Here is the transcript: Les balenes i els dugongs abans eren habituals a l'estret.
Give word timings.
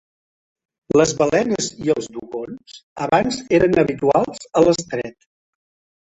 Les 0.99 1.11
balenes 1.17 1.67
i 1.87 1.91
els 1.95 2.07
dugongs 2.15 2.77
abans 3.07 3.37
eren 3.59 3.77
habituals 3.83 4.41
a 4.55 4.65
l'estret. 4.65 5.29